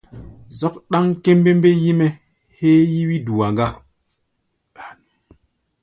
[0.59, 2.09] Zɔ́k ɗáŋ kémbémbé yí-mɛ́
[2.57, 3.67] héé yí wí-dua gá.